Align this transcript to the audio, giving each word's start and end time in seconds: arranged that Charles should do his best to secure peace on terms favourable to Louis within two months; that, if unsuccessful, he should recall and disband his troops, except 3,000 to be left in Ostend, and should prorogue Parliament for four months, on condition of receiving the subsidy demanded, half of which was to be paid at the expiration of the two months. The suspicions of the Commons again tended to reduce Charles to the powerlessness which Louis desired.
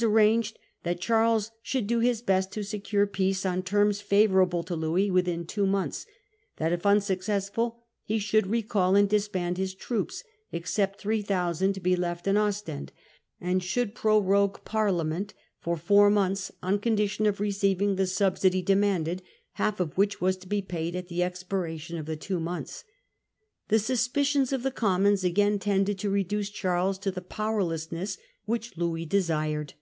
arranged 0.00 0.60
that 0.84 1.00
Charles 1.00 1.50
should 1.60 1.88
do 1.88 1.98
his 1.98 2.22
best 2.22 2.52
to 2.52 2.62
secure 2.62 3.04
peace 3.04 3.44
on 3.44 3.64
terms 3.64 4.00
favourable 4.00 4.62
to 4.62 4.76
Louis 4.76 5.10
within 5.10 5.44
two 5.44 5.66
months; 5.66 6.06
that, 6.58 6.72
if 6.72 6.86
unsuccessful, 6.86 7.80
he 8.04 8.20
should 8.20 8.46
recall 8.46 8.94
and 8.94 9.08
disband 9.08 9.58
his 9.58 9.74
troops, 9.74 10.22
except 10.52 11.00
3,000 11.00 11.72
to 11.72 11.80
be 11.80 11.96
left 11.96 12.28
in 12.28 12.36
Ostend, 12.36 12.92
and 13.40 13.60
should 13.60 13.92
prorogue 13.96 14.60
Parliament 14.64 15.34
for 15.58 15.76
four 15.76 16.10
months, 16.10 16.52
on 16.62 16.78
condition 16.78 17.26
of 17.26 17.40
receiving 17.40 17.96
the 17.96 18.06
subsidy 18.06 18.62
demanded, 18.62 19.20
half 19.54 19.80
of 19.80 19.98
which 19.98 20.20
was 20.20 20.36
to 20.36 20.46
be 20.46 20.62
paid 20.62 20.94
at 20.94 21.08
the 21.08 21.24
expiration 21.24 21.98
of 21.98 22.06
the 22.06 22.14
two 22.14 22.38
months. 22.38 22.84
The 23.66 23.80
suspicions 23.80 24.52
of 24.52 24.62
the 24.62 24.70
Commons 24.70 25.24
again 25.24 25.58
tended 25.58 25.98
to 25.98 26.08
reduce 26.08 26.50
Charles 26.50 26.98
to 26.98 27.10
the 27.10 27.20
powerlessness 27.20 28.16
which 28.44 28.76
Louis 28.78 29.04
desired. 29.04 29.74